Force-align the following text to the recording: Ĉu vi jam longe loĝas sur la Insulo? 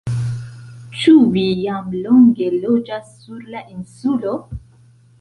Ĉu 1.01 1.13
vi 1.35 1.43
jam 1.65 1.93
longe 2.07 2.49
loĝas 2.65 3.15
sur 3.27 3.47
la 3.55 3.65
Insulo? 3.79 4.39